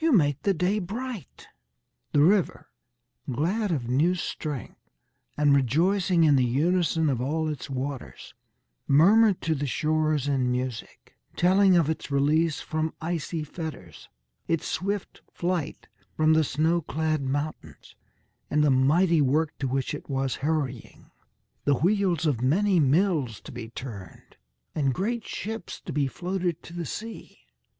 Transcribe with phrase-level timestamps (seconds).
[0.00, 1.46] You make the day bright."
[2.10, 2.70] The river,
[3.30, 4.90] glad of new strength
[5.36, 8.34] and rejoicing in the unison of all its waters,
[8.88, 14.08] murmured to the shores in music, telling of its release from icy fetters,
[14.48, 17.94] its swift flight from the snow clad mountains,
[18.50, 21.12] and the mighty work to which it was hurrying
[21.64, 24.36] the wheels of many mills to be turned,
[24.74, 27.38] and great ships to be floated to the sea.